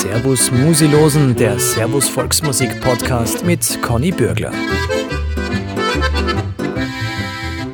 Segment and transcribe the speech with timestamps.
[0.00, 4.50] Servus Musilosen, der Servus Volksmusik Podcast mit Conny Bürgler.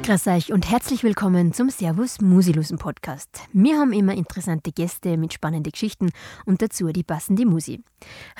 [0.02, 3.42] Grüß euch und herzlich willkommen zum Servus Musilosen Podcast.
[3.52, 6.10] Wir haben immer interessante Gäste mit spannenden Geschichten
[6.44, 7.84] und dazu die passende Musi.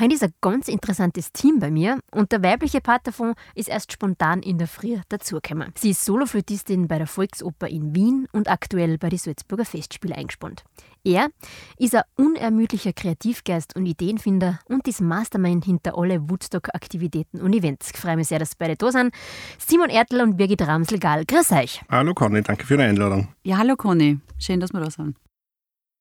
[0.01, 3.93] Heute ist ein ganz interessantes Team bei mir und der weibliche Part davon ist erst
[3.93, 5.73] spontan in der Früh dazugekommen.
[5.77, 10.65] Sie ist Soloflötistin bei der Volksoper in Wien und aktuell bei den Salzburger Festspiele eingespannt.
[11.07, 11.29] Er
[11.79, 17.93] ist ein unermüdlicher Kreativgeist und Ideenfinder und ist Mastermind hinter alle Woodstock-Aktivitäten und Events.
[17.95, 19.15] Ich freue mich sehr, dass beide da sind.
[19.57, 21.25] Simon Ertel und Birgit Ramsel-Gal.
[21.25, 21.81] Grüß euch.
[21.89, 23.29] Hallo Conny, danke für die Einladung.
[23.45, 24.19] Ja, hallo Conny.
[24.41, 25.17] Schön, dass wir da sind.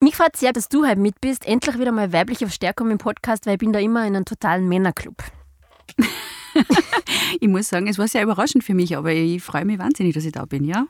[0.01, 1.45] Mich freut sehr, dass du heute mit bist.
[1.45, 4.67] Endlich wieder mal weibliche Verstärkung im Podcast, weil ich bin da immer in einem totalen
[4.67, 5.17] Männerclub.
[7.39, 10.25] ich muss sagen, es war sehr überraschend für mich, aber ich freue mich wahnsinnig, dass
[10.25, 10.87] ich da bin, ja?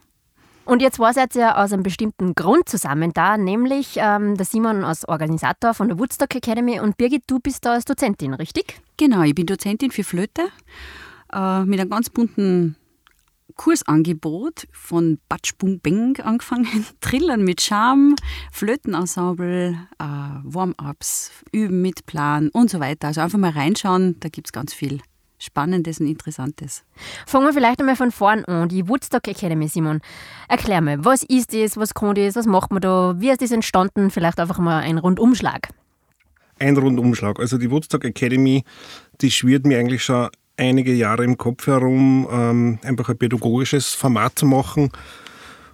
[0.65, 4.83] Und jetzt war jetzt ja aus einem bestimmten Grund zusammen da, nämlich ähm, der Simon
[4.83, 8.81] als Organisator von der Woodstock Academy und Birgit, du bist da als Dozentin, richtig?
[8.97, 10.41] Genau, ich bin Dozentin für Flöte
[11.31, 12.75] äh, mit einem ganz bunten
[13.55, 18.15] Kursangebot von Batsch Bung Beng angefangen, Trillern mit Charme,
[18.51, 23.07] Flötenensemble, äh, Warm-ups, Üben mit Plan und so weiter.
[23.07, 24.99] Also einfach mal reinschauen, da gibt es ganz viel
[25.45, 26.83] Spannendes und Interessantes.
[27.25, 28.69] Fangen wir vielleicht einmal von vorn an.
[28.69, 30.01] Die Woodstock Academy, Simon.
[30.49, 33.51] Erklär mir, was ist das, was kann das, was macht man da, wie ist das
[33.51, 34.11] entstanden?
[34.11, 35.69] Vielleicht einfach mal ein Rundumschlag.
[36.59, 37.39] Ein Rundumschlag.
[37.39, 38.63] Also die Woodstock Academy,
[39.21, 44.39] die schwirrt mir eigentlich schon einige Jahre im Kopf herum, ähm, einfach ein pädagogisches Format
[44.39, 44.89] zu machen,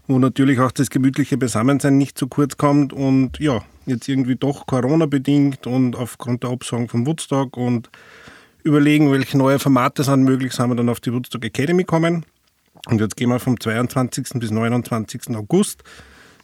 [0.07, 4.65] wo natürlich auch das gemütliche Beisammensein nicht zu kurz kommt und ja, jetzt irgendwie doch
[4.65, 7.89] Corona bedingt und aufgrund der Absagen vom Woodstock und
[8.63, 12.25] überlegen, welche neue Formate sind möglich, sind wir dann auf die Woodstock Academy kommen.
[12.87, 14.39] Und jetzt gehen wir vom 22.
[14.39, 15.35] bis 29.
[15.35, 15.83] August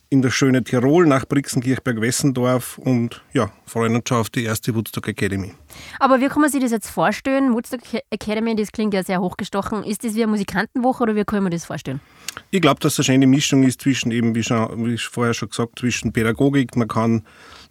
[0.09, 5.07] in das schöne Tirol nach Brixenkirchberg-Wessendorf und ja, freuen uns schon auf die erste Woodstock
[5.09, 5.53] Academy.
[5.99, 7.53] Aber wie kann man sich das jetzt vorstellen?
[7.53, 9.83] Woodstock Academy, das klingt ja sehr hochgestochen.
[9.83, 11.99] Ist das wie eine Musikantenwoche oder wie kann man das vorstellen?
[12.51, 15.79] Ich glaube, dass das eine Mischung ist zwischen eben, wie, schon, wie vorher schon gesagt,
[15.79, 16.77] zwischen Pädagogik.
[16.77, 17.23] Man kann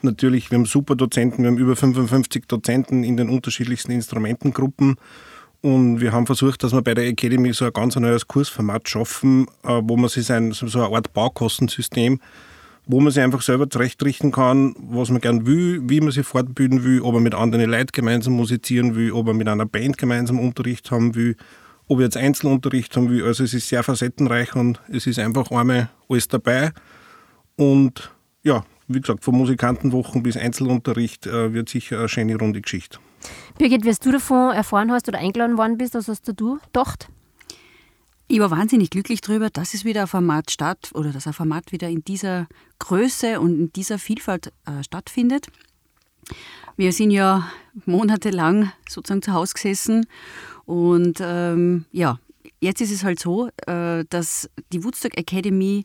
[0.06, 4.96] natürlich, wir haben super Dozenten, wir haben über 55 Dozenten in den unterschiedlichsten Instrumentengruppen.
[5.60, 9.46] Und wir haben versucht, dass wir bei der Academy so ein ganz neues Kursformat schaffen,
[9.64, 12.20] äh, wo man sich ein, so eine Art Baukostensystem,
[12.86, 16.84] wo man sich einfach selber zurechtrichten kann, was man gern will, wie man sich fortbilden
[16.84, 20.38] will, ob man mit anderen Leuten gemeinsam musizieren will, ob man mit einer Band gemeinsam
[20.38, 21.36] Unterricht haben will,
[21.88, 23.24] ob ich jetzt Einzelunterricht haben will.
[23.24, 26.70] Also es ist sehr facettenreich und es ist einfach einmal alles dabei.
[27.56, 28.12] Und
[28.42, 32.98] ja, wie gesagt, von Musikantenwochen bis Einzelunterricht äh, wird sicher eine schöne runde Geschichte.
[33.58, 37.08] Birgit, wie du davon erfahren hast oder eingeladen worden bist, was hast du gedacht?
[38.28, 41.70] Ich war wahnsinnig glücklich darüber, dass es wieder ein Format statt oder dass ein Format
[41.70, 42.48] wieder in dieser
[42.80, 45.46] Größe und in dieser Vielfalt äh, stattfindet.
[46.76, 47.48] Wir sind ja
[47.84, 50.06] monatelang sozusagen zu Hause gesessen
[50.64, 52.18] und ähm, ja,
[52.60, 55.84] jetzt ist es halt so, äh, dass die Woodstock Academy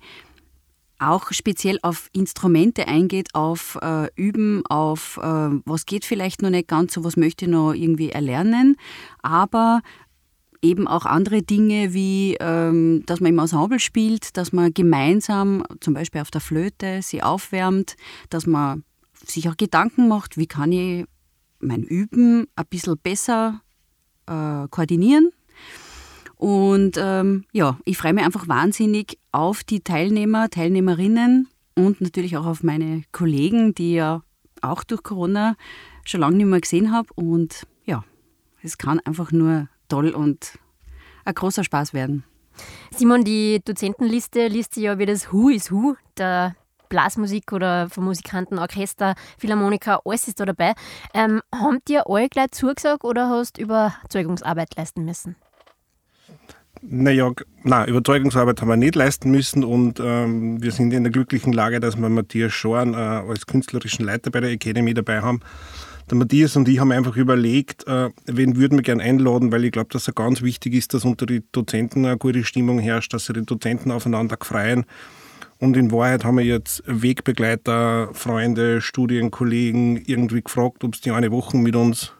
[1.01, 6.67] auch speziell auf Instrumente eingeht, auf äh, Üben, auf äh, was geht vielleicht noch nicht
[6.67, 8.77] ganz so, was möchte ich noch irgendwie erlernen,
[9.21, 9.81] aber
[10.61, 15.95] eben auch andere Dinge wie, ähm, dass man im Ensemble spielt, dass man gemeinsam, zum
[15.95, 17.95] Beispiel auf der Flöte, sie aufwärmt,
[18.29, 18.83] dass man
[19.25, 21.05] sich auch Gedanken macht, wie kann ich
[21.59, 23.61] mein Üben ein bisschen besser
[24.27, 25.31] äh, koordinieren
[26.41, 32.47] und ähm, ja, ich freue mich einfach wahnsinnig auf die Teilnehmer, Teilnehmerinnen und natürlich auch
[32.47, 34.23] auf meine Kollegen, die ja
[34.59, 35.55] auch durch Corona
[36.03, 37.09] schon lange nicht mehr gesehen habe.
[37.13, 38.03] Und ja,
[38.63, 40.57] es kann einfach nur toll und
[41.25, 42.23] ein großer Spaß werden.
[42.89, 46.55] Simon, die Dozentenliste liest ja wie das Who is Who der
[46.89, 50.73] Blasmusik oder von Musikanten, Orchester, Philharmoniker, alles ist da dabei.
[51.13, 55.35] Ähm, haben dir alle gleich zugesagt oder hast du Überzeugungsarbeit leisten müssen?
[56.83, 57.31] Naja,
[57.63, 61.79] nein, Überzeugungsarbeit haben wir nicht leisten müssen und ähm, wir sind in der glücklichen Lage,
[61.79, 65.41] dass wir Matthias Schorn äh, als künstlerischen Leiter bei der Academy dabei haben.
[66.09, 69.71] Der Matthias und ich haben einfach überlegt, äh, wen würden wir gerne einladen, weil ich
[69.71, 73.25] glaube, dass es ganz wichtig ist, dass unter den Dozenten eine gute Stimmung herrscht, dass
[73.25, 74.85] sich die Dozenten aufeinander freuen.
[75.59, 81.31] Und in Wahrheit haben wir jetzt Wegbegleiter, Freunde, Studienkollegen irgendwie gefragt, ob sie die eine
[81.31, 82.11] Woche mit uns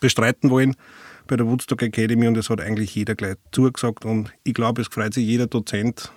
[0.00, 0.74] bestreiten wollen
[1.30, 4.88] bei der Woodstock Academy und es hat eigentlich jeder gleich zugesagt und ich glaube, es
[4.88, 6.12] freut sich jeder Dozent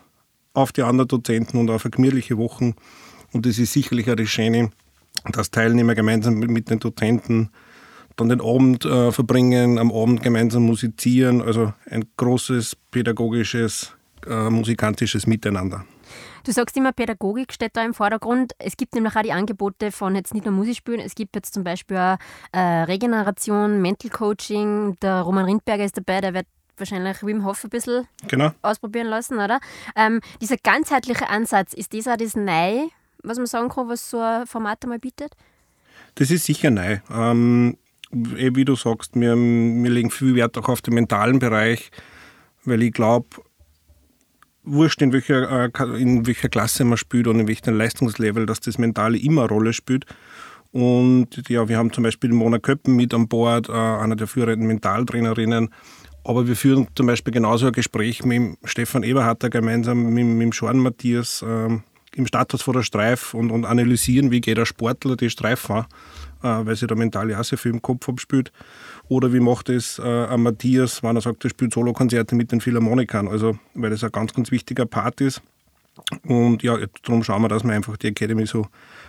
[0.54, 2.74] auf die anderen Dozenten und auf eine gemütliche Wochen
[3.32, 4.72] und es ist sicherlich auch das Schöne,
[5.32, 7.52] dass Teilnehmer gemeinsam mit den Dozenten
[8.16, 13.94] dann den Abend äh, verbringen, am Abend gemeinsam musizieren, also ein großes pädagogisches
[14.28, 15.86] äh, musikantisches Miteinander.
[16.44, 18.54] Du sagst immer, Pädagogik steht da im Vordergrund.
[18.60, 21.64] Es gibt nämlich auch die Angebote von jetzt nicht nur Musikspielen, es gibt jetzt zum
[21.64, 22.18] Beispiel auch
[22.52, 24.98] äh, Regeneration, Mental Coaching.
[25.02, 26.48] Der Roman Rindberger ist dabei, der wird
[26.78, 28.52] wahrscheinlich Wim Hof ein bisschen genau.
[28.62, 29.60] ausprobieren lassen, oder?
[29.96, 32.90] Ähm, dieser ganzheitliche Ansatz, ist das auch das Neue,
[33.24, 35.32] was man sagen kann, was so ein Format einmal bietet?
[36.16, 37.00] Das ist sicher neu.
[37.10, 37.78] Ähm,
[38.36, 41.92] eh, wie du sagst, wir, wir legen viel Wert auch auf den mentalen Bereich,
[42.66, 43.28] weil ich glaube,
[44.64, 48.78] wurscht in welcher, äh, in welcher Klasse man spielt und in welchem Leistungslevel, dass das
[48.78, 50.06] Mentale immer eine Rolle spielt.
[50.72, 54.68] Und ja, wir haben zum Beispiel Mona Köppen mit an Bord, äh, einer der führenden
[54.68, 55.70] Mentaltrainerinnen.
[56.24, 60.80] Aber wir führen zum Beispiel genauso ein Gespräch mit Stefan Eberharter gemeinsam mit, mit Schorn
[60.80, 61.78] Matthias äh,
[62.16, 65.84] im Status vor der Streif und, und analysieren, wie geht der Sportler die Streif äh,
[66.48, 68.52] weil sie da mental ja sehr viel im Kopf abspielt.
[69.08, 73.28] Oder wie macht es äh, Matthias, wenn er sagt, er spielt Solokonzerte mit den Philharmonikern,
[73.28, 75.42] also weil das ein ganz, ganz wichtiger Part ist.
[76.28, 78.66] Und ja, darum schauen wir, dass wir einfach die Academy so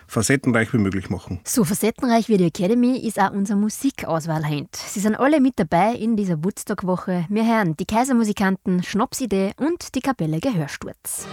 [0.06, 1.40] facettenreich wie möglich machen.
[1.44, 4.68] So facettenreich wie die Academy ist auch unsere Musikauswahl heute.
[4.72, 7.26] Sie sind alle mit dabei in dieser Woodstock-Woche.
[7.30, 11.26] Wir hören die Kaisermusikanten, Schnapsidee und die Kapelle Gehörsturz.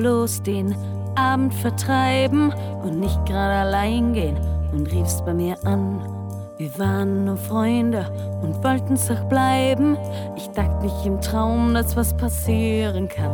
[0.00, 0.74] Bloß den
[1.14, 4.38] Abend vertreiben und nicht gerade allein gehen
[4.72, 6.00] und riefst bei mir an.
[6.56, 8.06] Wir waren nur Freunde
[8.40, 9.98] und wollten's auch bleiben.
[10.36, 13.30] Ich dachte nicht im Traum, dass was passieren kann.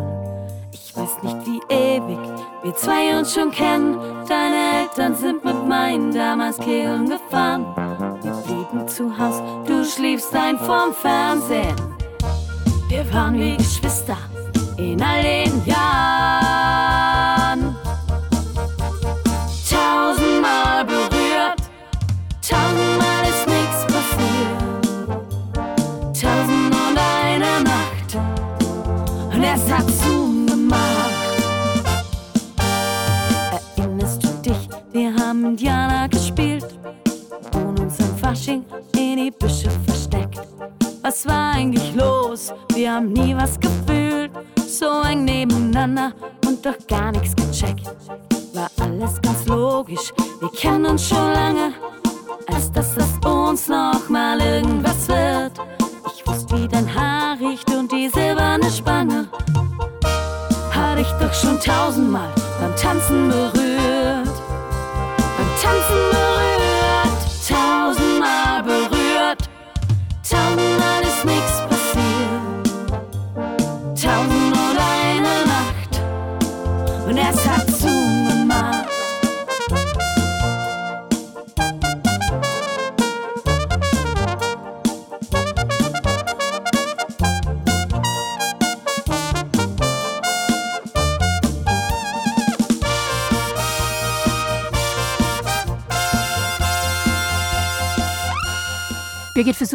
[0.72, 2.18] Ich weiß nicht, wie ewig
[2.64, 3.96] wir zwei uns schon kennen.
[4.28, 7.64] Deine Eltern sind mit meinen damals Kehlen gefahren.
[8.22, 11.76] Wir blieben zu Haus, du schliefst ein vorm Fernsehen.
[12.88, 14.16] Wir waren wie Geschwister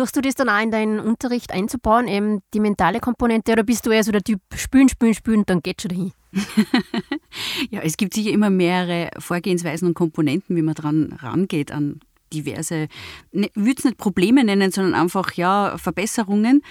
[0.02, 3.86] versuchst du das dann auch in deinen Unterricht einzubauen, eben die mentale Komponente, oder bist
[3.86, 6.12] du eher so der Typ spülen, spülen, spülen, dann geht schon dahin?
[7.70, 12.00] Ja, es gibt sicher immer mehrere Vorgehensweisen und Komponenten, wie man dran rangeht an
[12.34, 12.88] diverse,
[13.32, 16.64] ne, ich würde es nicht Probleme nennen, sondern einfach ja Verbesserungen.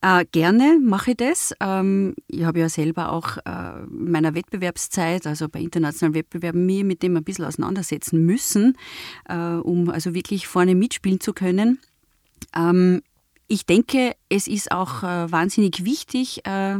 [0.00, 1.52] Äh, gerne mache ich das.
[1.58, 6.84] Ähm, ich habe ja selber auch äh, in meiner Wettbewerbszeit, also bei internationalen Wettbewerben, mir
[6.84, 8.76] mit dem ein bisschen auseinandersetzen müssen,
[9.28, 11.80] äh, um also wirklich vorne mitspielen zu können.
[12.54, 13.02] Ähm,
[13.46, 16.76] ich denke, es ist auch äh, wahnsinnig wichtig, äh,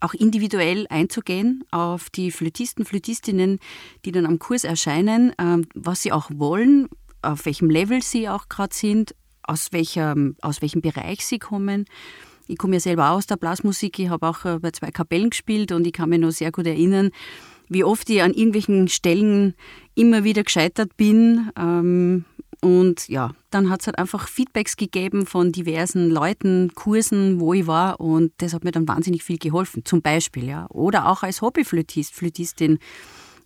[0.00, 3.58] auch individuell einzugehen auf die Flötisten, Flötistinnen,
[4.04, 6.88] die dann am Kurs erscheinen, ähm, was sie auch wollen,
[7.20, 11.84] auf welchem Level sie auch gerade sind, aus, welcher, aus welchem Bereich sie kommen.
[12.48, 15.72] Ich komme ja selber aus der Blasmusik, ich habe auch äh, bei zwei Kapellen gespielt
[15.72, 17.10] und ich kann mich noch sehr gut erinnern,
[17.68, 19.54] wie oft ich an irgendwelchen Stellen
[19.94, 21.50] immer wieder gescheitert bin.
[21.56, 22.24] Ähm,
[22.62, 27.66] und ja, dann hat es halt einfach Feedbacks gegeben von diversen Leuten, Kursen, wo ich
[27.66, 30.66] war und das hat mir dann wahnsinnig viel geholfen, zum Beispiel, ja.
[30.70, 32.78] Oder auch als Hobbyflötist, Flötistin.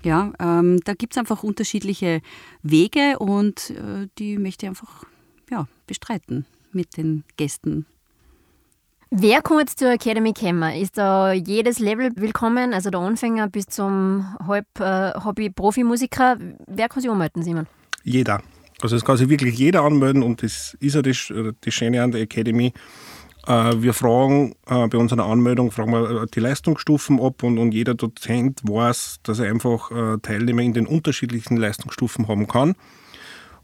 [0.04, 2.20] Ja, ähm, da gibt es einfach unterschiedliche
[2.62, 5.04] Wege und äh, die möchte ich einfach
[5.50, 7.86] ja, bestreiten mit den Gästen.
[9.10, 10.74] Wer kann jetzt zur Academy kommen?
[10.74, 16.36] Ist da jedes Level willkommen, also der Anfänger bis zum Halb-Hobby-Profimusiker?
[16.66, 17.66] Wer kann sich anmelden, Simon?
[18.04, 18.42] Jeder.
[18.82, 22.12] Also es kann sich wirklich jeder anmelden und das ist ja das, das Schöne an
[22.12, 22.72] der Academy.
[23.46, 27.72] Äh, Wir fragen äh, bei unserer Anmeldung fragen wir äh, die Leistungsstufen ab und, und
[27.72, 32.74] jeder Dozent weiß, dass er einfach äh, Teilnehmer in den unterschiedlichen Leistungsstufen haben kann.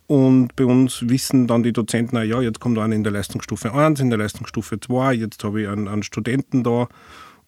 [0.06, 4.00] Und bei uns wissen dann die Dozenten, ja, jetzt kommt einer in der Leistungsstufe 1,
[4.00, 6.88] in der Leistungsstufe 2, jetzt habe ich einen, einen Studenten da.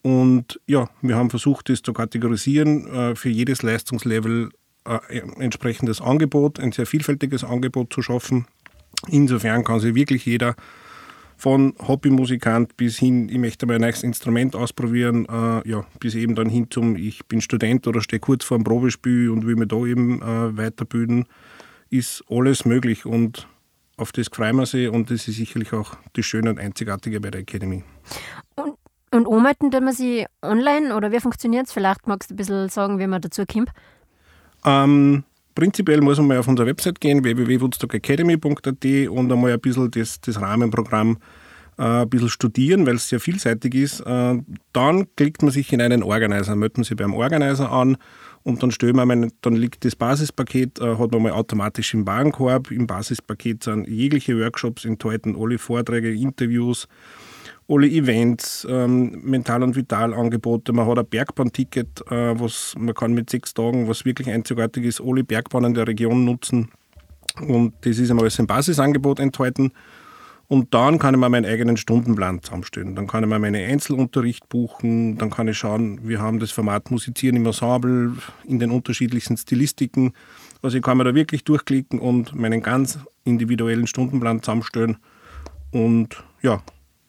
[0.03, 6.61] Und ja, wir haben versucht, das zu kategorisieren, äh, für jedes Leistungslevel äh, entsprechendes Angebot,
[6.61, 8.47] ein sehr vielfältiges Angebot zu schaffen.
[9.09, 10.55] Insofern kann sich wirklich jeder
[11.37, 16.35] von Hobbymusikant bis hin, ich möchte mal ein neues Instrument ausprobieren, äh, ja, bis eben
[16.35, 19.69] dann hin zum, ich bin Student oder stehe kurz vor dem Probespiel und will mich
[19.69, 21.27] da eben äh, weiterbilden,
[21.91, 23.49] ist alles möglich und
[23.97, 27.31] auf das freuen wir sich und das ist sicherlich auch das Schöne und Einzigartige bei
[27.31, 27.85] der Academy.
[28.57, 28.77] Und,
[29.13, 31.73] und anmelden man sich online oder wie funktioniert es?
[31.73, 33.71] Vielleicht magst du ein bisschen sagen, wie man dazu kommt.
[34.65, 40.21] Ähm, prinzipiell muss man mal auf unsere Website gehen, www.woodstockacademy.at und einmal ein bisschen das,
[40.21, 41.19] das Rahmenprogramm
[41.79, 44.01] äh, ein bisschen studieren, weil es sehr vielseitig ist.
[44.01, 44.39] Äh,
[44.73, 47.97] dann klickt man sich in einen Organizer, meldet man sich beim Organizer an
[48.43, 52.07] und dann stellen wir mal, dann liegt das Basispaket, äh, hat man mal automatisch im
[52.07, 52.71] Warenkorb.
[52.71, 56.87] Im Basispaket sind jegliche Workshops enthalten, alle Vorträge, Interviews,
[57.69, 60.73] alle Events, ähm, Mental- und Vital-Angebote.
[60.73, 65.01] Man hat ein Bergbahnticket, äh, was man kann mit sechs Tagen, was wirklich einzigartig ist,
[65.01, 66.71] alle Bergbahnen der Region nutzen.
[67.41, 69.73] Und das ist einmal alles im Basisangebot enthalten.
[70.47, 72.95] Und dann kann ich mir meinen eigenen Stundenplan zusammenstellen.
[72.95, 75.17] Dann kann ich mir meinen Einzelunterricht buchen.
[75.17, 78.13] Dann kann ich schauen, wir haben das Format Musizieren im Ensemble
[78.45, 80.13] in den unterschiedlichsten Stilistiken.
[80.63, 84.99] Also ich kann mir da wirklich durchklicken und meinen ganz individuellen Stundenplan zusammenstellen.
[85.73, 86.63] Und ja,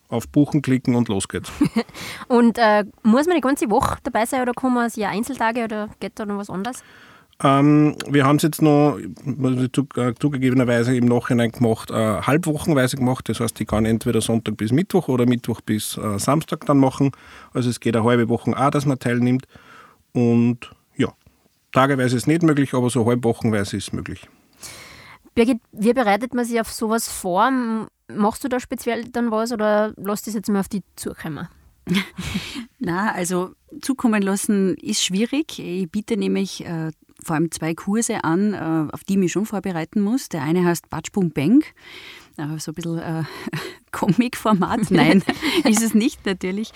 [0.07, 1.51] auf Buchen klicken und los geht's.
[2.27, 5.63] Und äh, muss man die ganze Woche dabei sein oder kann man sich ja Einzeltage
[5.63, 6.83] oder geht da noch was anderes?
[7.43, 13.27] Ähm, wir haben es jetzt noch äh, zugegebenerweise im Nachhinein gemacht, äh, halbwochenweise gemacht.
[13.27, 17.11] Das heißt, ich kann entweder Sonntag bis Mittwoch oder Mittwoch bis äh, Samstag dann machen.
[17.53, 19.47] Also es geht eine halbe Woche auch, dass man teilnimmt.
[20.13, 21.09] Und ja,
[21.73, 24.29] tageweise ist nicht möglich, aber so halbwochenweise ist möglich.
[25.33, 27.51] Birgit, wie bereitet man sich auf sowas vor?
[28.13, 31.47] Machst du da speziell dann was oder lass das jetzt mal auf die zukommen?
[32.79, 35.59] Na, also zukommen lassen ist schwierig.
[35.59, 36.91] Ich biete nämlich äh,
[37.23, 40.29] vor allem zwei Kurse an, äh, auf die ich mich schon vorbereiten muss.
[40.29, 41.63] Der eine heißt Batsch Bum Bang,
[42.37, 43.23] äh, so ein bisschen äh,
[43.91, 44.81] Comic-Format.
[44.91, 45.23] Nein,
[45.63, 46.71] ist es nicht natürlich.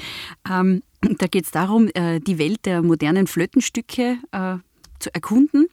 [0.50, 4.57] Ähm, da geht es darum, äh, die Welt der modernen Flötenstücke äh,
[5.00, 5.67] zu erkunden.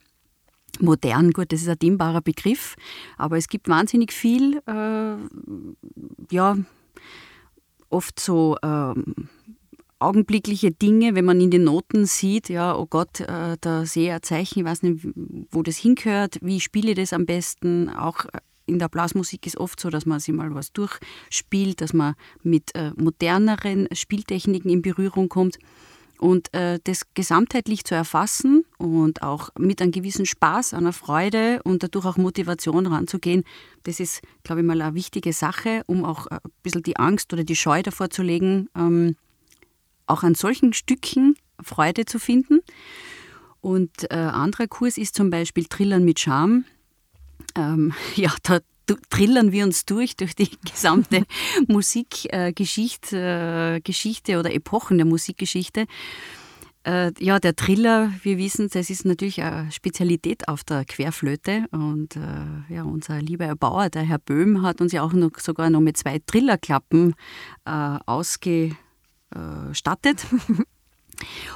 [0.79, 2.75] Modern, gut, das ist ein dehnbarer Begriff,
[3.17, 5.15] aber es gibt wahnsinnig viel, äh,
[6.31, 6.57] ja,
[7.89, 9.29] oft so ähm,
[9.99, 14.13] augenblickliche Dinge, wenn man in den Noten sieht, ja, oh Gott, äh, da sehe ich
[14.13, 15.07] ein Zeichen, ich weiß nicht,
[15.51, 19.57] wo das hingehört, wie spiele ich das am besten, auch äh, in der Blasmusik ist
[19.57, 24.81] oft so, dass man sich mal was durchspielt, dass man mit äh, moderneren Spieltechniken in
[24.81, 25.57] Berührung kommt.
[26.19, 31.83] Und äh, das gesamtheitlich zu erfassen und auch mit einem gewissen Spaß, einer Freude und
[31.83, 33.43] dadurch auch Motivation ranzugehen,
[33.83, 37.43] das ist, glaube ich, mal eine wichtige Sache, um auch ein bisschen die Angst oder
[37.43, 39.15] die Scheu davor zu legen, ähm,
[40.07, 42.61] auch an solchen Stücken Freude zu finden.
[43.61, 46.65] Und äh, ein anderer Kurs ist zum Beispiel Trillern mit Charme.
[47.55, 48.59] Ähm, ja, da
[49.09, 51.25] trillern wir uns durch, durch die gesamte
[51.67, 55.85] Musikgeschichte äh, Geschichte oder Epochen der Musikgeschichte.
[56.87, 61.65] Äh, ja, der Triller, wir wissen, das ist natürlich eine Spezialität auf der Querflöte.
[61.71, 65.69] Und äh, ja, unser lieber Erbauer, der Herr Böhm, hat uns ja auch noch, sogar
[65.69, 67.13] noch mit zwei Trillerklappen
[67.65, 68.77] äh, ausgestattet.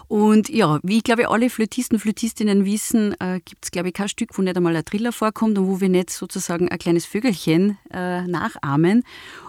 [0.08, 4.10] Und ja, wie ich glaube, alle Flötisten, Flötistinnen wissen, äh, gibt es, glaube ich, kein
[4.10, 7.78] Stück, wo nicht einmal ein Triller vorkommt und wo wir nicht sozusagen ein kleines Vögelchen
[7.92, 9.04] äh, nachahmen.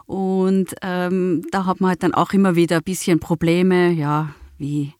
[0.07, 4.93] Und ähm, da hat man halt dann auch immer wieder ein bisschen Probleme, ja, wie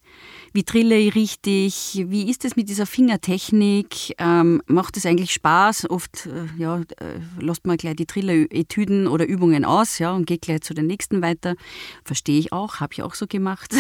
[0.53, 2.05] wie trille ich richtig?
[2.09, 4.15] Wie ist es mit dieser Fingertechnik?
[4.19, 5.89] Ähm, macht es eigentlich Spaß?
[5.89, 6.85] Oft äh, ja, äh,
[7.41, 11.23] lässt man gleich die Triller-Etüden oder Übungen aus ja, und geht gleich zu den nächsten
[11.23, 11.55] weiter.
[12.05, 13.75] Verstehe ich auch, habe ich auch so gemacht.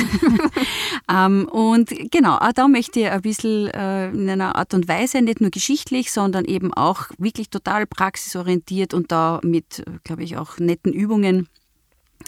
[1.11, 5.21] ähm, und genau, auch da möchte ich ein bisschen äh, in einer Art und Weise,
[5.21, 10.59] nicht nur geschichtlich, sondern eben auch wirklich total praxisorientiert und da mit, glaube ich, auch
[10.59, 11.49] netten Übungen,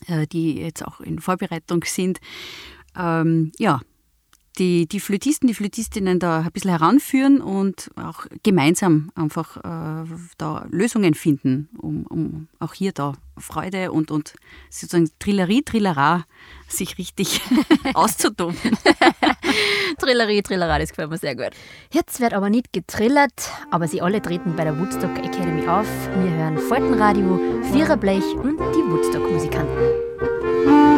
[0.07, 2.21] äh, die jetzt auch in Vorbereitung sind,
[2.97, 3.81] ähm, ja,
[4.59, 10.09] die, die Flötisten, die Flötistinnen da ein bisschen heranführen und auch gemeinsam einfach äh,
[10.39, 14.35] da Lösungen finden, um, um auch hier da Freude und, und
[14.71, 16.25] sozusagen Trillerie, Trillera
[16.69, 17.41] sich richtig
[17.95, 18.57] auszutoben.
[19.99, 21.51] Trillerie, Trillera, das gefällt mir sehr gut.
[21.93, 25.89] Jetzt wird aber nicht getrillert, aber sie alle treten bei der Woodstock Academy auf.
[26.23, 27.41] Wir hören Faltenradio,
[27.73, 30.94] Viererblech und die Woodstock-Musikanten.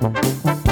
[0.00, 0.69] Thank.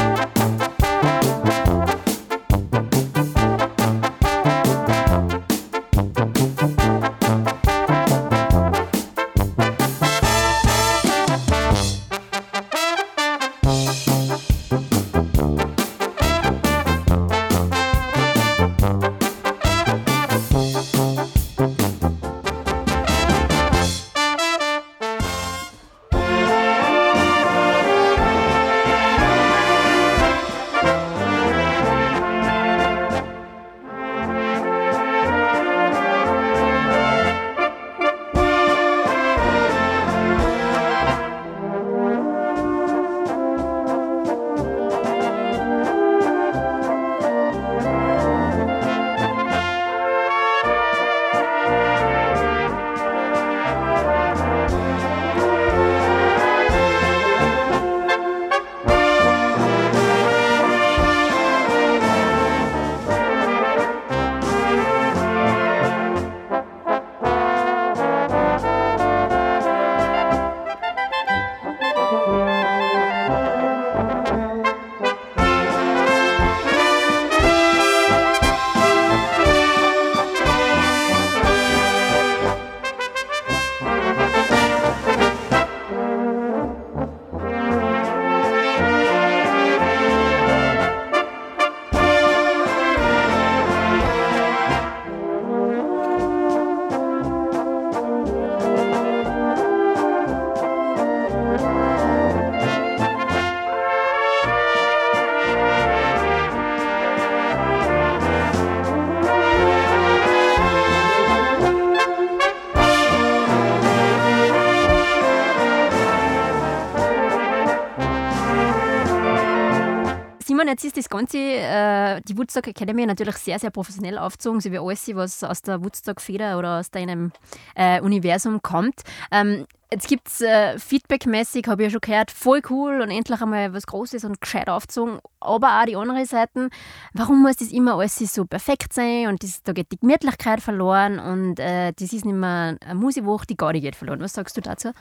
[120.78, 124.78] Jetzt ist das Ganze, äh, die Woodstock Academy natürlich sehr, sehr professionell aufgezogen, so wie
[124.78, 127.32] alles, was aus der Woodstock-Feder oder aus deinem
[127.74, 129.02] äh, Universum kommt.
[129.32, 133.40] Ähm, jetzt gibt es äh, feedbackmäßig, habe ich ja schon gehört, voll cool und endlich
[133.40, 135.18] einmal was Großes und gescheit aufgezogen.
[135.40, 136.68] Aber auch die andere Seite,
[137.12, 141.18] warum muss das immer alles so perfekt sein und das, da geht die Gemütlichkeit verloren
[141.18, 144.20] und äh, das ist nicht mehr eine Musikwoche, die nicht geht verloren.
[144.20, 144.92] Was sagst du dazu?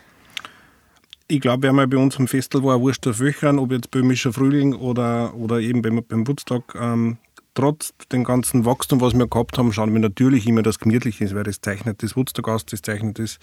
[1.27, 4.31] Ich glaube, haben ja bei uns am Festival war Wurst auf Wöchern, ob jetzt böhmischer
[4.31, 7.17] Frühling oder, oder eben beim, beim Woodstock, ähm,
[7.53, 11.35] trotz dem ganzen Wachstum, was wir gehabt haben, schauen wir natürlich immer, dass gemütlich ist,
[11.35, 13.39] weil das zeichnet das Woodstock aus, das zeichnet das.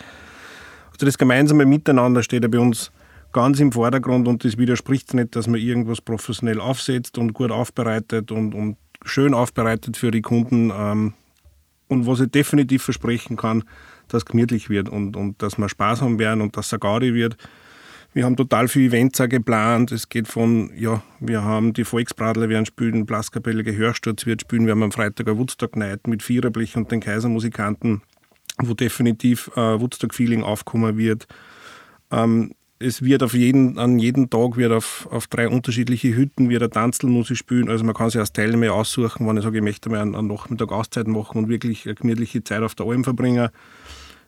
[0.92, 2.90] Also das gemeinsame Miteinander steht ja bei uns
[3.32, 8.30] ganz im Vordergrund und das widerspricht nicht, dass man irgendwas professionell aufsetzt und gut aufbereitet
[8.30, 10.72] und, und schön aufbereitet für die Kunden.
[10.74, 11.14] Ähm,
[11.88, 13.64] und was ich definitiv versprechen kann,
[14.08, 17.12] dass es gemütlich wird und, und dass wir Spaß haben werden und dass es Gaudi
[17.12, 17.36] wird.
[18.14, 19.90] Wir haben total viele Events auch geplant.
[19.90, 24.66] Es geht von, ja, wir haben die Volksbradler werden spielen, Blaskapelle Gehörsturz wird spielen.
[24.66, 28.02] Wir haben am Freitag eine Woodstock Night mit Viererblech und den Kaisermusikanten,
[28.62, 31.26] wo definitiv äh, Woodstock-Feeling aufkommen wird.
[32.12, 36.62] Ähm, es wird auf jeden, an jedem Tag wird auf, auf drei unterschiedliche Hütten wird
[36.62, 37.68] eine Tanzelmusik spielen.
[37.68, 40.28] Also man kann sich als Teilnehmer aussuchen, wenn ich sage, ich möchte mal einen, einen
[40.28, 43.48] Nachmittag Auszeit machen und wirklich eine gemütliche Zeit auf der Alm verbringen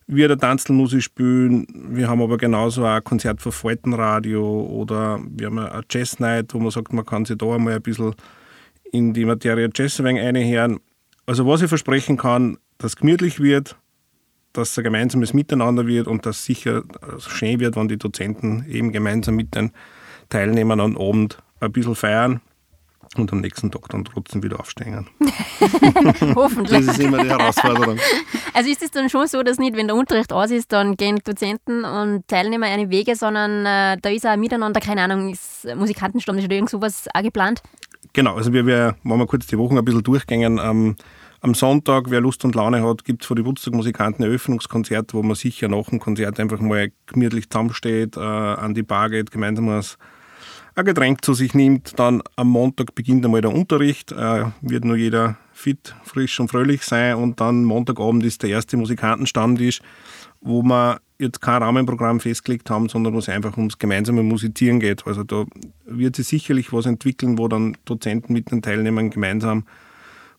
[0.06, 1.66] wir der Tanzelmusik spielen.
[1.90, 6.54] Wir haben aber genauso auch ein Konzert für Faltenradio oder wir haben eine Jazz Night,
[6.54, 8.14] wo man sagt, man kann sich da einmal ein bisschen
[8.92, 10.78] in die Materie Jazz einhören.
[11.26, 13.76] Also was ich versprechen kann, dass es gemütlich wird,
[14.52, 16.84] dass es ein gemeinsames Miteinander wird und dass es sicher
[17.18, 19.72] schön wird, wenn die Dozenten eben gemeinsam mit den
[20.28, 22.40] Teilnehmern am Abend ein bisschen feiern
[23.18, 25.06] und am nächsten Tag dann trotzdem wieder aufstehen.
[26.34, 26.86] Hoffentlich.
[26.86, 27.98] Das ist immer die Herausforderung.
[28.54, 31.20] Also ist es dann schon so, dass nicht, wenn der Unterricht aus ist, dann gehen
[31.24, 36.38] Dozenten und Teilnehmer eine Wege, sondern äh, da ist auch miteinander, keine Ahnung, ist Musikantenstamm,
[36.38, 37.62] ist oder irgend sowas auch geplant?
[38.12, 40.58] Genau, also wir, wir wollen mal kurz die Wochen ein bisschen durchgängen.
[40.62, 40.96] Ähm,
[41.40, 45.22] am Sonntag, wer Lust und Laune hat, gibt es vor die Woodstock-Musikanten ein Eröffnungskonzert, wo
[45.22, 49.68] man sicher nach dem Konzert einfach mal gemütlich zusammensteht, äh, an die Bar geht, gemeinsam
[49.68, 49.98] was
[50.76, 51.98] ein Getränk zu sich nimmt.
[51.98, 56.82] Dann am Montag beginnt einmal der Unterricht, äh, wird nur jeder fit, frisch und fröhlich
[56.82, 59.80] sein und dann Montagabend ist der erste Musikantenstammtisch,
[60.42, 65.06] wo wir jetzt kein Rahmenprogramm festgelegt haben, sondern wo es einfach ums gemeinsame Musizieren geht.
[65.06, 65.46] Also da
[65.86, 69.64] wird sich sicherlich was entwickeln, wo dann Dozenten mit den Teilnehmern gemeinsam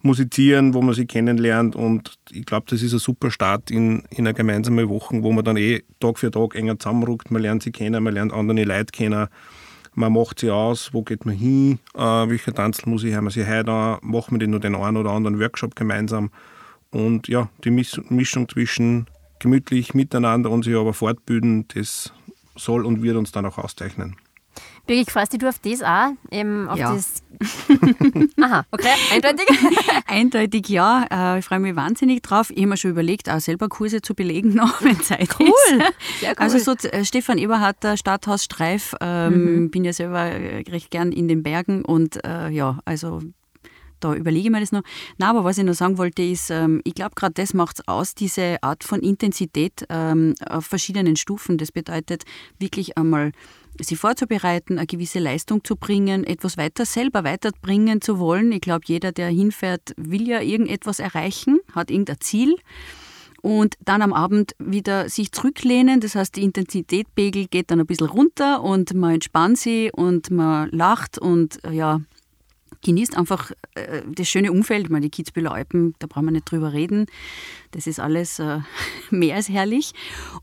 [0.03, 4.27] musizieren, wo man sie kennenlernt und ich glaube, das ist ein super Start in, in
[4.27, 7.71] eine gemeinsame Woche, wo man dann eh Tag für Tag enger zusammenrückt, man lernt sie
[7.71, 9.27] kennen, man lernt andere Leute kennen
[9.97, 13.71] man macht sie aus, wo geht man hin, äh, welche Tanzelmusik haben wir sie heute
[13.71, 16.29] an, machen wir den nur den einen oder anderen Workshop gemeinsam.
[16.91, 19.07] Und ja, die Mischung zwischen
[19.39, 22.13] gemütlich miteinander und sich aber fortbilden, das
[22.55, 24.15] soll und wird uns dann auch auszeichnen.
[24.87, 26.11] Birgit, freust du auf das auch?
[26.31, 26.93] Eben auf ja.
[26.93, 27.23] das
[28.41, 29.45] Aha, okay, eindeutig?
[30.07, 31.05] eindeutig ja.
[31.11, 32.49] Äh, ich freue mich wahnsinnig drauf.
[32.49, 35.47] Ich habe mir schon überlegt, auch selber Kurse zu belegen noch, wenn Zeit cool.
[35.47, 36.19] ist.
[36.21, 36.35] Sehr cool.
[36.37, 39.71] Also so äh, Stefan Eberhardt, der Stadthaus Streif, ähm, mhm.
[39.71, 43.21] bin ja selber äh, recht gern in den Bergen und äh, ja, also
[43.99, 44.83] da überlege ich mir das noch.
[45.17, 47.87] Na, aber was ich noch sagen wollte, ist, ähm, ich glaube, gerade das macht es
[47.87, 51.57] aus, diese Art von Intensität ähm, auf verschiedenen Stufen.
[51.57, 52.23] Das bedeutet
[52.59, 53.31] wirklich einmal
[53.79, 58.51] sie vorzubereiten, eine gewisse Leistung zu bringen, etwas weiter selber weiterbringen zu wollen.
[58.51, 62.55] Ich glaube, jeder, der hinfährt, will ja irgendetwas erreichen, hat irgendein Ziel.
[63.41, 68.07] Und dann am Abend wieder sich zurücklehnen, das heißt, die Intensitätpegel geht dann ein bisschen
[68.07, 72.01] runter und man entspannt sich und man lacht und ja,
[72.83, 74.89] genießt einfach äh, das schöne Umfeld.
[74.89, 77.05] Meine, die Kitzbüheler Alpen, da brauchen wir nicht drüber reden.
[77.71, 78.59] Das ist alles äh,
[79.09, 79.93] mehr als herrlich.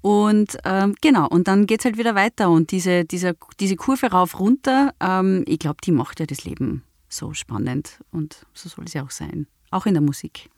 [0.01, 2.51] Und ähm, genau, und dann geht es halt wieder weiter.
[2.51, 6.83] Und diese, diese, diese Kurve rauf, runter, ähm, ich glaube, die macht ja das Leben
[7.09, 8.01] so spannend.
[8.11, 9.47] Und so soll es ja auch sein.
[9.71, 10.51] Auch in der Musik.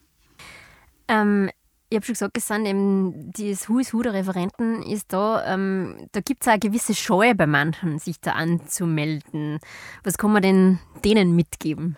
[1.08, 1.50] Ähm,
[1.88, 5.44] ich habe schon gesagt, es sind eben das Who is Who der Referenten ist da.
[5.46, 9.60] Ähm, da gibt es auch eine gewisse Scheu bei manchen, sich da anzumelden.
[10.02, 11.96] Was kann man denn denen mitgeben?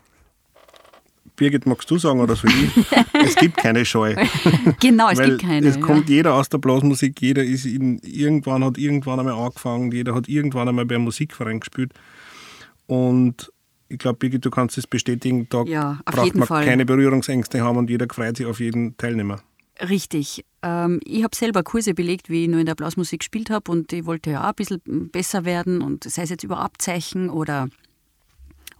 [1.36, 2.86] Birgit, magst du sagen oder soll ich?
[3.14, 4.14] es gibt keine Scheu.
[4.80, 5.66] Genau, es gibt keine.
[5.66, 6.16] Es kommt ja.
[6.16, 10.68] jeder aus der Blasmusik, jeder ist in, irgendwann, hat irgendwann einmal angefangen, jeder hat irgendwann
[10.68, 11.92] einmal beim Musikverein gespielt.
[12.86, 13.50] Und
[13.88, 16.64] ich glaube, Birgit, du kannst es bestätigen, da ja, braucht man Fall.
[16.64, 19.40] keine Berührungsängste haben und jeder freut sich auf jeden Teilnehmer.
[19.80, 20.44] Richtig.
[20.62, 23.92] Ähm, ich habe selber Kurse belegt, wie ich nur in der Blasmusik gespielt habe und
[23.92, 27.68] ich wollte ja auch ein bisschen besser werden und sei es jetzt über Abzeichen oder,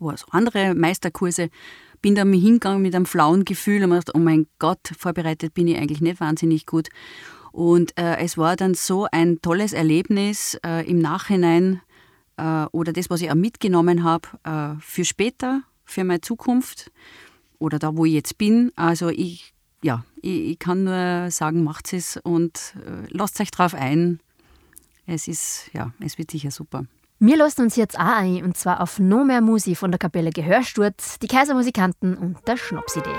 [0.01, 1.51] oder so andere Meisterkurse.
[2.03, 5.69] Bin da hingegangen mit einem flauen Gefühl und mir gedacht, oh mein Gott, vorbereitet bin
[5.69, 6.89] ich eigentlich nicht wahnsinnig gut.
[7.53, 11.81] Und äh, es war dann so ein tolles Erlebnis äh, im Nachhinein
[12.37, 16.91] äh, oder das, was ich auch mitgenommen habe äh, für später, für meine Zukunft
[17.59, 18.71] oder da, wo ich jetzt bin.
[18.77, 23.75] Also ich, ja, ich, ich kann nur sagen, macht es und äh, lasst euch drauf
[23.75, 24.21] ein.
[25.07, 26.85] Es ist, ja, es wird sicher super.
[27.21, 30.31] Wir lassen uns jetzt auch ein, und zwar auf No mehr Musik von der Kapelle
[30.31, 33.11] Gehörsturz, die Kaisermusikanten und der Schnapsidee.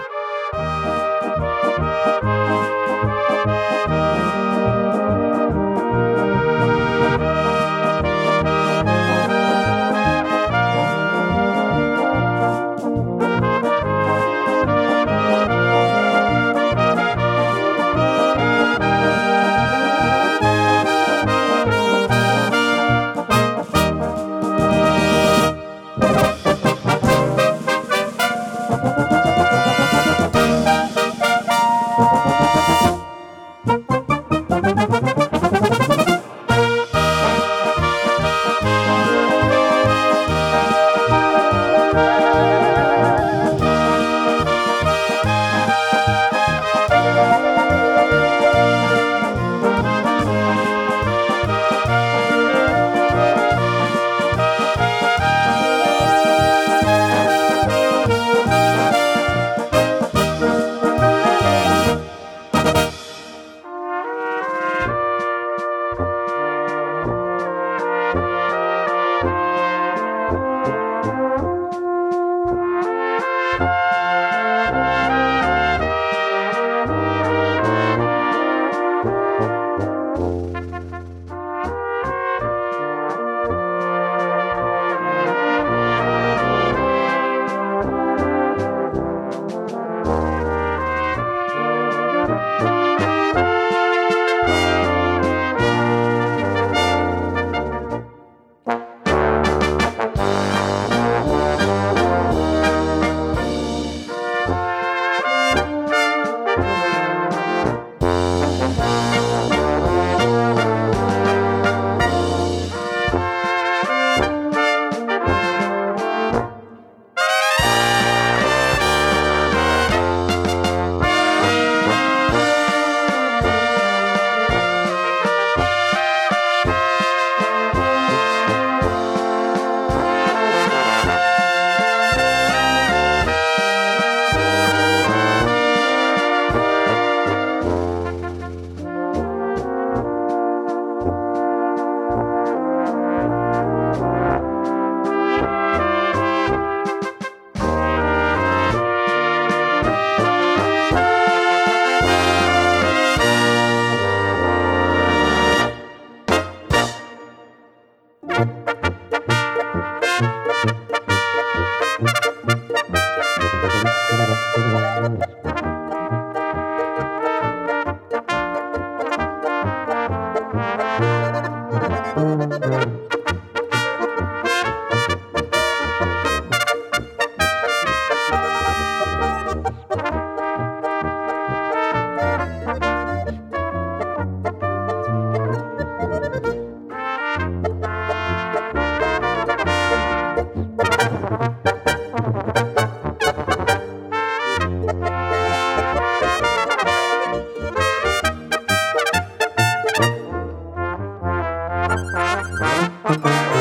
[202.59, 203.58] Vielleicht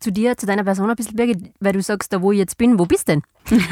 [0.00, 2.58] zu dir, zu deiner Person ein bisschen, Birgit, weil du sagst, da wo ich jetzt
[2.58, 3.22] bin, wo bist denn?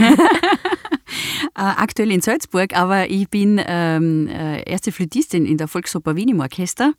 [1.57, 6.31] Äh, aktuell in Salzburg, aber ich bin ähm, äh, erste Flötistin in der Volksoper Wien
[6.31, 6.95] im Orchester.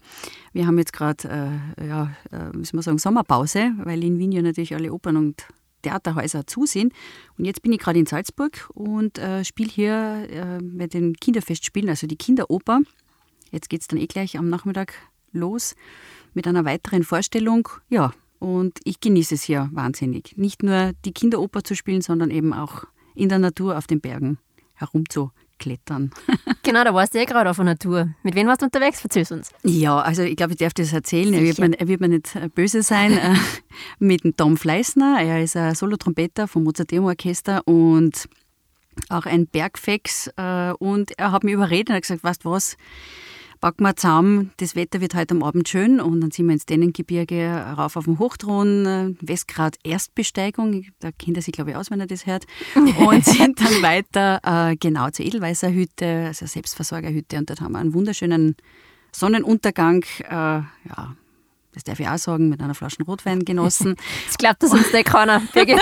[0.54, 4.42] Wir haben jetzt gerade, äh, ja, äh, müssen wir sagen, Sommerpause, weil in Wien ja
[4.42, 5.46] natürlich alle Opern und
[5.82, 6.94] Theaterhäuser zu sind.
[7.38, 11.90] Und jetzt bin ich gerade in Salzburg und äh, spiele hier äh, bei den Kinderfestspielen,
[11.90, 12.80] also die Kinderoper.
[13.52, 14.94] Jetzt geht es dann eh gleich am Nachmittag
[15.34, 15.76] los
[16.34, 17.68] mit einer weiteren Vorstellung.
[17.90, 20.36] Ja, und ich genieße es hier wahnsinnig.
[20.38, 24.38] Nicht nur die Kinderoper zu spielen, sondern eben auch in der Natur auf den Bergen
[24.76, 26.12] herumzuklettern.
[26.64, 28.10] genau, da warst du ja gerade auf der Natur.
[28.24, 29.00] Mit wem warst du unterwegs?
[29.00, 29.52] Verzeih's uns.
[29.64, 31.34] Ja, also ich glaube, ich darf das erzählen.
[31.34, 33.20] Er wird, mir, er wird, mir, nicht äh, böse sein.
[33.26, 33.36] Äh,
[34.00, 35.18] mit dem Tom Fleißner.
[35.22, 38.30] Er ist ein Solotrompeter vom Mozarteum Orchester und
[39.10, 40.28] auch ein Bergfex.
[40.38, 42.78] Äh, und er hat mich überredet und hat gesagt, weißt du was,
[43.60, 46.66] packen wir zusammen, das Wetter wird heute am Abend schön und dann sind wir ins
[46.66, 52.00] Dennengebirge rauf auf dem Hochthron, Westgrad Erstbesteigung, da kennt er sich glaube ich aus, wenn
[52.00, 57.50] er das hört, und sind dann weiter äh, genau zur Edelweißer Hütte, also Selbstversorgerhütte und
[57.50, 58.56] dort haben wir einen wunderschönen
[59.12, 61.16] Sonnenuntergang, äh, ja,
[61.76, 63.96] das darf ich auch sagen, mit einer Flasche Rotwein genossen.
[64.28, 65.80] das glaubt das uns nicht keiner, Birgit.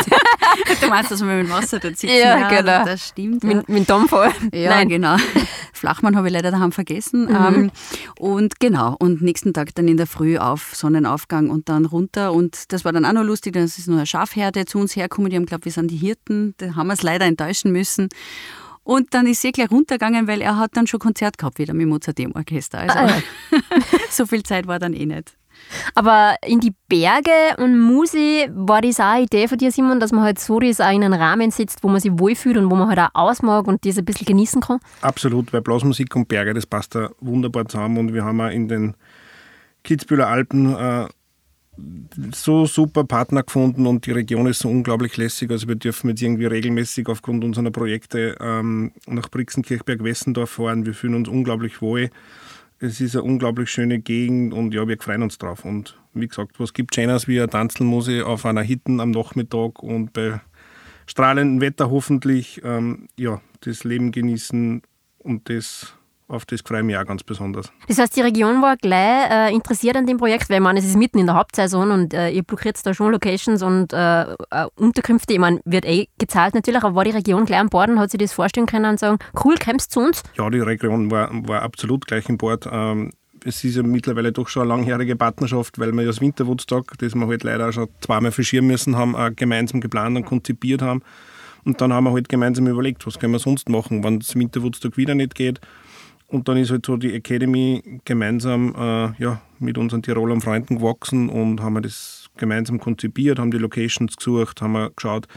[0.82, 2.16] du meinst, dass wir mit Wasser dort sitzen?
[2.16, 2.86] Ja, ja genau.
[2.86, 3.44] Das stimmt.
[3.44, 3.63] Mit, ja.
[3.68, 4.32] mit Dampfer.
[4.54, 4.89] Ja, Nein.
[4.89, 5.16] genau.
[5.74, 7.26] Flachmann habe ich leider daheim vergessen.
[7.26, 7.36] Mhm.
[7.36, 7.72] Ähm,
[8.18, 12.34] und genau, und nächsten Tag dann in der Früh auf Sonnenaufgang und dann runter.
[12.34, 15.30] Und das war dann auch noch lustig, das ist nur eine Schafherde zu uns hergekommen.
[15.30, 16.54] Die haben glaubt, wir sind die Hirten.
[16.58, 18.10] Da haben wir es leider enttäuschen müssen.
[18.84, 21.88] Und dann ist sie gleich runtergegangen, weil er hat dann schon Konzert gehabt wieder mit
[21.88, 22.80] Mozart-Orchester.
[22.80, 23.60] Also ah, ja.
[24.10, 25.38] so viel Zeit war dann eh nicht.
[25.95, 30.12] Aber in die Berge und Musi war das auch eine Idee von dir, Simon, dass
[30.12, 32.76] man halt so das auch in einen Rahmen sitzt, wo man sich wohlfühlt und wo
[32.76, 34.80] man halt auch ausmag und das ein bisschen genießen kann?
[35.02, 38.67] Absolut, weil Blasmusik und Berge, das passt da wunderbar zusammen und wir haben auch in
[38.67, 38.95] den
[39.84, 41.08] Kitzbühler Alpen äh,
[42.34, 45.49] so super Partner gefunden und die Region ist so unglaublich lässig.
[45.49, 50.86] Also wir dürfen jetzt irgendwie regelmäßig aufgrund unserer Projekte ähm, nach Brixenkirchberg-Wessendorf fahren.
[50.86, 52.10] Wir fühlen uns unglaublich wohl.
[52.84, 55.63] Es ist eine unglaublich schöne Gegend und ja, wir freuen uns drauf.
[55.63, 60.12] Und wie gesagt, was gibt Schöneres wie eine Tanzelmuse auf einer Hitten am Nachmittag und
[60.12, 60.41] bei
[61.08, 64.82] strahlendem Wetter hoffentlich ähm, ja, das Leben genießen
[65.19, 65.96] und das
[66.28, 67.72] auf das freue ich mich auch ganz besonders.
[67.88, 70.86] Das heißt, die Region war gleich äh, interessiert an dem Projekt, weil ich meine, es
[70.86, 74.36] ist mitten in der Hauptsaison und äh, ihr blockiert da schon Locations und äh, äh,
[74.76, 75.34] Unterkünfte.
[75.34, 78.12] Ich meine, wird eh gezahlt natürlich, aber war die Region gleich an Bord und hat
[78.12, 80.24] sich das vorstellen können und sagen, cool, kommst zu uns?
[80.38, 82.68] Ja, die Region war, war absolut gleich an Bord.
[82.72, 83.12] Ähm,
[83.46, 87.14] es ist ja mittlerweile doch schon eine langjährige Partnerschaft, weil wir ja das Winterwoodstock, das
[87.14, 91.02] wir halt leider auch schon zweimal verschieben müssen haben, gemeinsam geplant und konzipiert haben.
[91.66, 94.96] Und dann haben wir halt gemeinsam überlegt, was können wir sonst machen, wenn das Winterwoodstock
[94.98, 95.60] wieder nicht geht
[96.34, 101.30] und dann ist halt so die Academy gemeinsam äh, ja, mit unseren Tiroler Freunden gewachsen
[101.30, 105.28] und haben das gemeinsam konzipiert, haben die Locations gesucht, haben wir geschaut,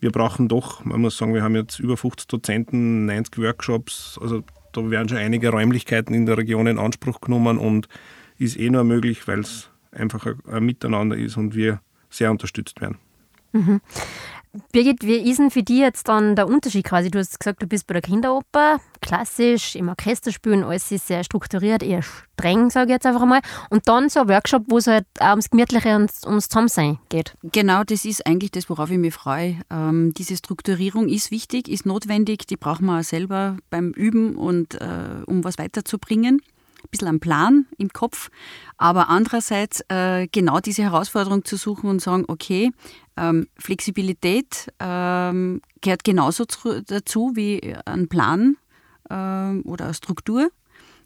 [0.00, 4.42] wir brauchen doch, man muss sagen, wir haben jetzt über 50 Dozenten, 90 Workshops, also
[4.72, 7.88] da werden schon einige Räumlichkeiten in der Region in Anspruch genommen und
[8.36, 12.78] ist eh nur möglich, weil es einfach ein, ein Miteinander ist und wir sehr unterstützt
[12.82, 12.98] werden.
[13.52, 13.80] Mhm.
[14.70, 17.10] Birgit, wie ist denn für dich jetzt dann der Unterschied quasi?
[17.10, 21.24] Du hast gesagt, du bist bei der Kinderoper, klassisch, im Orchester spielen, alles ist sehr
[21.24, 23.40] strukturiert, eher streng, sage ich jetzt einfach mal.
[23.70, 27.34] Und dann so ein Workshop, wo es halt auch ums Gemütliche und ums Zusammensein geht.
[27.42, 29.56] Genau, das ist eigentlich das, worauf ich mich freue.
[29.70, 34.74] Ähm, diese Strukturierung ist wichtig, ist notwendig, die brauchen wir auch selber beim Üben und
[34.74, 36.42] äh, um was weiterzubringen
[36.82, 38.30] ein bisschen einen Plan im Kopf,
[38.76, 42.72] aber andererseits äh, genau diese Herausforderung zu suchen und sagen, okay,
[43.16, 48.56] ähm, Flexibilität ähm, gehört genauso zu, dazu wie ein Plan
[49.10, 50.50] ähm, oder eine Struktur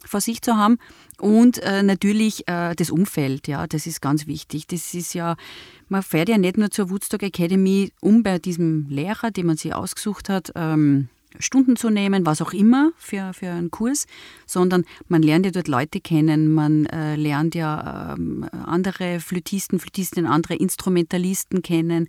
[0.05, 0.79] vor sich zu haben
[1.19, 4.67] und äh, natürlich äh, das Umfeld, ja, das ist ganz wichtig.
[4.67, 5.37] Das ist ja,
[5.89, 9.75] man fährt ja nicht nur zur Woodstock Academy, um bei diesem Lehrer, den man sich
[9.75, 11.09] ausgesucht hat, ähm,
[11.39, 14.07] Stunden zu nehmen, was auch immer für, für einen Kurs,
[14.47, 20.31] sondern man lernt ja dort Leute kennen, man äh, lernt ja ähm, andere Flötisten, Flötistinnen,
[20.31, 22.09] andere Instrumentalisten kennen.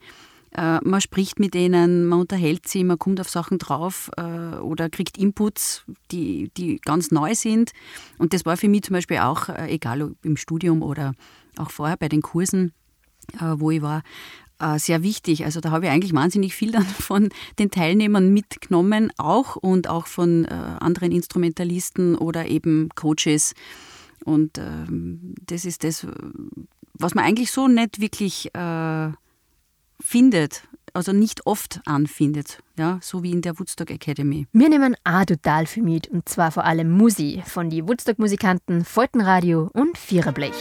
[0.51, 4.21] Äh, man spricht mit denen, man unterhält sie, man kommt auf Sachen drauf äh,
[4.57, 7.71] oder kriegt Inputs, die, die ganz neu sind.
[8.17, 11.13] Und das war für mich zum Beispiel auch, äh, egal ob im Studium oder
[11.57, 12.73] auch vorher bei den Kursen,
[13.35, 14.03] äh, wo ich war,
[14.77, 15.45] sehr wichtig.
[15.45, 17.29] Also da habe ich eigentlich wahnsinnig viel dann von
[17.59, 23.53] den Teilnehmern mitgenommen, auch und auch von äh, anderen Instrumentalisten oder eben Coaches.
[24.25, 26.05] Und ähm, das ist das,
[26.93, 29.11] was man eigentlich so nicht wirklich äh,
[29.99, 34.47] findet, also nicht oft anfindet, ja, so wie in der Woodstock Academy.
[34.51, 39.69] Wir nehmen auch total viel mit und zwar vor allem Musi von den Woodstock-Musikanten Foltenradio
[39.73, 40.55] und Viererblech.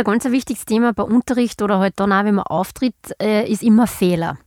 [0.00, 3.50] Finde, ein ganz wichtiges Thema bei Unterricht oder halt dann auch, wenn man auftritt, äh,
[3.50, 4.38] ist immer Fehler.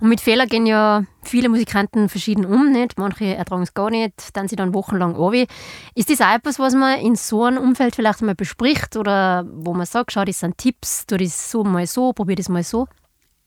[0.00, 2.72] Und mit Fehlern gehen ja viele Musikanten verschieden um.
[2.72, 2.98] Nicht?
[2.98, 5.46] Manche ertragen es gar nicht, dann sie dann wochenlang runter.
[5.94, 9.72] Ist das auch etwas, was man in so einem Umfeld vielleicht mal bespricht oder wo
[9.72, 12.86] man sagt, schau, das sind Tipps, tu das so mal so, probier das mal so?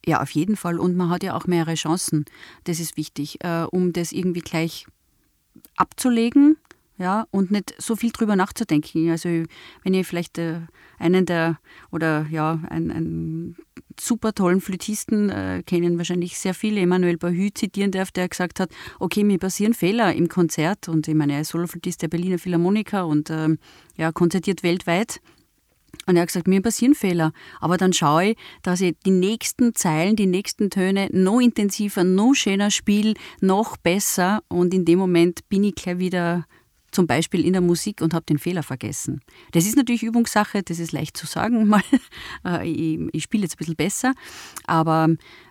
[0.04, 0.80] Ja, auf jeden Fall.
[0.80, 2.26] Und man hat ja auch mehrere Chancen.
[2.64, 4.88] Das ist wichtig, äh, um das irgendwie gleich
[5.76, 6.55] abzulegen
[6.98, 9.10] ja, und nicht so viel drüber nachzudenken.
[9.10, 9.30] Also
[9.84, 10.62] wenn ihr vielleicht äh,
[10.98, 11.60] einen der
[11.92, 13.56] oder ja, einen, einen
[14.00, 18.70] super tollen Flötisten äh, kennen wahrscheinlich sehr viele, Emmanuel Bahü zitieren darf, der gesagt hat,
[19.00, 23.08] okay, mir passieren Fehler im Konzert und ich meine, er ist Soloflötist der Berliner Philharmoniker
[23.08, 23.60] und ähm,
[23.98, 25.20] ja, konzertiert weltweit.
[26.08, 27.32] Und er hat gesagt, mir passieren Fehler.
[27.62, 32.34] Aber dann schaue ich, dass ich die nächsten Zeilen, die nächsten Töne noch intensiver, noch
[32.34, 34.44] schöner spiele, noch besser.
[34.50, 36.46] Und in dem Moment bin ich gleich wieder
[36.96, 39.22] zum Beispiel in der Musik und habe den Fehler vergessen.
[39.52, 41.84] Das ist natürlich Übungssache, das ist leicht zu sagen, mal,
[42.46, 44.14] äh, ich, ich spiele jetzt ein bisschen besser,
[44.66, 45.10] aber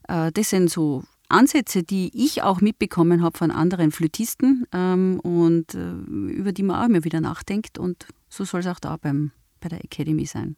[0.09, 5.75] äh, das sind so Ansätze, die ich auch mitbekommen habe von anderen Flötisten ähm, und
[5.75, 5.93] äh,
[6.33, 9.31] über die man auch immer wieder nachdenkt und so soll es auch da beim,
[9.61, 10.57] bei der Academy sein.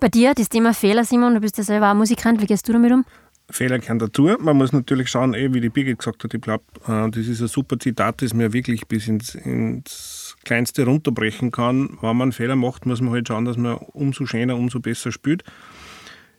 [0.00, 2.72] Bei dir, das Thema Fehler, Simon, du bist ja selber auch Musikant, wie gehst du
[2.72, 3.04] damit um?
[3.50, 4.30] Fehler gehören dazu.
[4.38, 7.40] Man muss natürlich schauen, eh, wie die Birgit gesagt hat, ich glaube, äh, das ist
[7.40, 11.98] ein super Zitat, das mir wirklich bis ins, ins Kleinste runterbrechen kann.
[12.02, 15.44] Wenn man Fehler macht, muss man halt schauen, dass man umso schöner, umso besser spielt.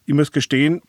[0.05, 0.81] Ich muss gestehen,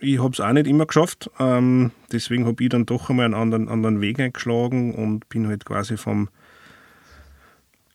[0.00, 1.30] ich habe es auch nicht immer geschafft.
[1.38, 5.64] Ähm, deswegen habe ich dann doch einmal einen anderen, anderen Weg eingeschlagen und bin halt
[5.64, 6.28] quasi vom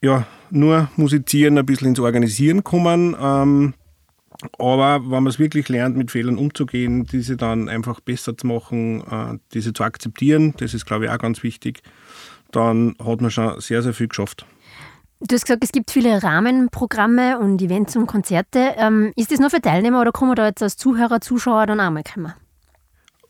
[0.00, 3.16] ja, nur musizieren ein bisschen ins Organisieren gekommen.
[4.58, 9.02] Aber wenn man es wirklich lernt, mit Fehlern umzugehen, diese dann einfach besser zu machen,
[9.02, 11.82] äh, diese zu akzeptieren, das ist, glaube ich, auch ganz wichtig,
[12.52, 14.46] dann hat man schon sehr, sehr viel geschafft.
[15.20, 18.74] Du hast gesagt, es gibt viele Rahmenprogramme und Events und Konzerte.
[18.76, 21.80] Ähm, ist das nur für Teilnehmer oder kann man da jetzt als Zuhörer, Zuschauer dann
[21.80, 22.34] auch mal kommen?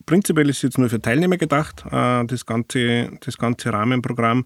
[0.07, 4.45] Prinzipiell ist es jetzt nur für Teilnehmer gedacht, äh, das ganze, das ganze Rahmenprogramm.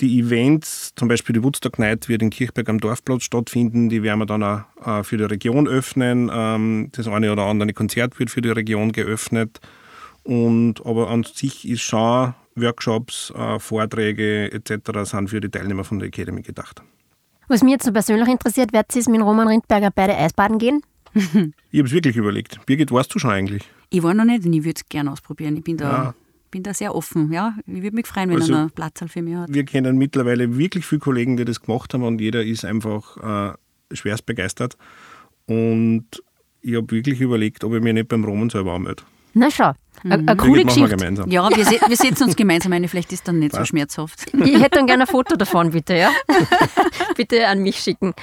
[0.00, 3.88] Die Events, zum Beispiel die Woodstock Night, wird in Kirchberg am Dorfplatz stattfinden.
[3.88, 6.30] Die werden wir dann auch äh, für die Region öffnen.
[6.32, 9.60] Ähm, das eine oder andere Konzert wird für die Region geöffnet.
[10.24, 15.10] Und, aber an sich ist schon Workshops, äh, Vorträge etc.
[15.10, 16.82] sind für die Teilnehmer von der Academy gedacht.
[17.46, 20.82] Was mich jetzt noch persönlich interessiert, wird es mit Roman Rindberger beide Eisbaden gehen?
[21.14, 22.64] ich habe es wirklich überlegt.
[22.66, 23.62] Birgit, warst du schon eigentlich?
[23.90, 25.56] Ich war noch nicht und ich würde es gerne ausprobieren.
[25.56, 26.14] Ich bin da ja
[26.54, 27.32] bin da sehr offen.
[27.32, 29.52] Ja, ich würde mich freuen, wenn also, einer Platz für mich hat.
[29.52, 33.94] Wir kennen mittlerweile wirklich viele Kollegen, die das gemacht haben und jeder ist einfach äh,
[33.94, 34.76] schwerst begeistert.
[35.46, 36.06] Und
[36.60, 39.02] ich habe wirklich überlegt, ob ich mich nicht beim Roman selber anmelde.
[39.32, 39.72] Na schau,
[40.04, 40.36] eine mhm.
[40.36, 40.96] coole Geschichte.
[40.96, 43.58] Wir ja, wir, se wir setzen uns gemeinsam ein, vielleicht ist dann nicht Was?
[43.58, 44.32] so schmerzhaft.
[44.32, 46.12] Ich hätte dann gerne ein Foto davon, bitte, ja?
[47.16, 48.14] bitte an mich schicken.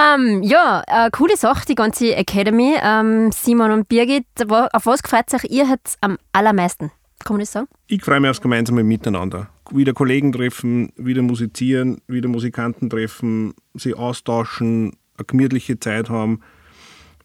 [0.00, 2.74] Ähm, ja, eine coole Sache, die ganze Academy.
[2.82, 6.90] Ähm, Simon und Birgit, auf was gefällt euch ihr jetzt am allermeisten?
[7.24, 7.68] Kann man das sagen?
[7.86, 9.48] Ich freue mich aufs gemeinsame Miteinander.
[9.70, 16.40] Wieder Kollegen treffen, wieder musizieren, wieder Musikanten treffen, sie austauschen, eine gemütliche Zeit haben.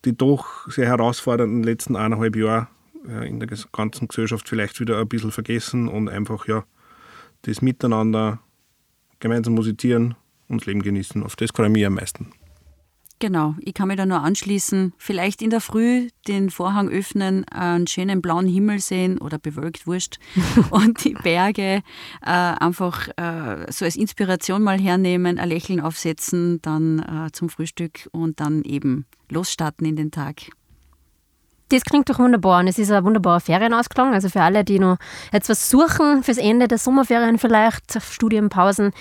[0.05, 2.67] Die doch sehr herausfordernden letzten eineinhalb Jahre
[3.23, 6.63] in der ganzen Gesellschaft vielleicht wieder ein bisschen vergessen und einfach ja
[7.43, 8.39] das Miteinander
[9.19, 10.15] gemeinsam musizieren
[10.47, 11.23] und das Leben genießen.
[11.23, 12.33] Auf das freue ich mich am meisten.
[13.21, 14.93] Genau, ich kann mich da nur anschließen.
[14.97, 20.17] Vielleicht in der Früh den Vorhang öffnen, einen schönen blauen Himmel sehen oder bewölkt, wurscht.
[20.71, 21.83] und die Berge
[22.25, 28.09] äh, einfach äh, so als Inspiration mal hernehmen, ein Lächeln aufsetzen, dann äh, zum Frühstück
[28.11, 30.47] und dann eben losstarten in den Tag.
[31.71, 34.13] Das klingt doch wunderbar und es ist ein wunderbarer Ferienausklang.
[34.13, 34.97] Also für alle, die noch
[35.31, 38.91] jetzt was suchen fürs Ende der Sommerferien vielleicht, Studienpausen,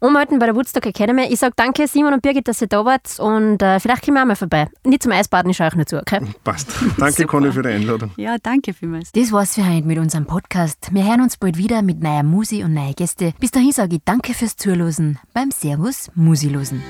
[0.00, 1.26] umhalten bei der Woodstock Academy.
[1.30, 4.22] Ich sage danke Simon und Birgit, dass ihr da wart und äh, vielleicht kommen wir
[4.22, 4.68] auch mal vorbei.
[4.84, 6.20] Nicht zum Eisbaden, ich schaue euch nur zu, okay?
[6.44, 6.68] Passt.
[6.98, 8.10] Danke Conny für die Einladung.
[8.16, 9.10] Ja, danke vielmals.
[9.12, 10.90] Das war's für heute mit unserem Podcast.
[10.92, 13.32] Wir hören uns bald wieder mit neuer Musi und neuen Gästen.
[13.40, 16.82] Bis dahin sage ich danke fürs Zuhören beim Servus Musilosen.